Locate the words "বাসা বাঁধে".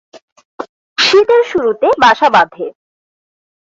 2.01-2.65